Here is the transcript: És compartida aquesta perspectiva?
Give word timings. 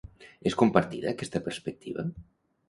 És 0.51 0.55
compartida 0.61 1.11
aquesta 1.11 1.43
perspectiva? 1.49 2.09